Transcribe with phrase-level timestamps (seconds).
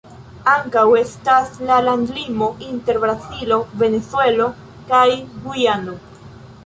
[0.51, 4.49] Ankaŭ estas la landlimo inter Brazilo, Venezuelo
[4.91, 5.07] kaj
[5.45, 5.97] Gujano.